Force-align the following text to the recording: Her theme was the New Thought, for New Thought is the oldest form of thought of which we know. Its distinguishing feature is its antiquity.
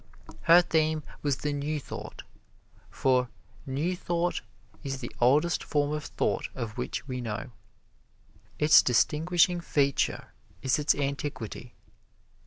Her 0.41 0.63
theme 0.63 1.03
was 1.21 1.37
the 1.37 1.53
New 1.53 1.79
Thought, 1.79 2.23
for 2.89 3.29
New 3.67 3.95
Thought 3.95 4.41
is 4.83 4.97
the 4.99 5.11
oldest 5.21 5.63
form 5.63 5.91
of 5.91 6.05
thought 6.05 6.49
of 6.55 6.75
which 6.75 7.07
we 7.07 7.21
know. 7.21 7.51
Its 8.57 8.81
distinguishing 8.81 9.61
feature 9.61 10.33
is 10.63 10.79
its 10.79 10.95
antiquity. 10.95 11.75